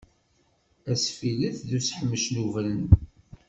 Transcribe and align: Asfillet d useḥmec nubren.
Asfillet 0.91 1.55
d 1.67 1.69
useḥmec 1.77 2.23
nubren. 2.35 2.83